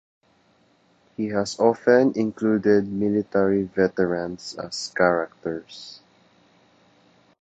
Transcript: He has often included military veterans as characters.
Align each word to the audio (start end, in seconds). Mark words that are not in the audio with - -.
He 1.15 1.27
has 1.27 1.59
often 1.59 2.13
included 2.17 2.91
military 2.91 3.65
veterans 3.65 4.55
as 4.55 4.91
characters. 4.97 5.99